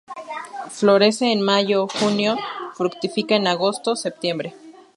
Florece 0.71 1.31
en 1.31 1.41
Mayo-junio, 1.43 2.35
fructifica 2.73 3.35
en 3.35 3.45
Agosto-septiembre. 3.45 4.55